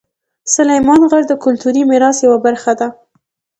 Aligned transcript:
سلیمان 0.53 1.01
غر 1.11 1.23
د 1.27 1.33
کلتوري 1.43 1.81
میراث 1.89 2.17
یوه 2.25 2.37
برخه 2.45 2.73
ده. 2.79 2.87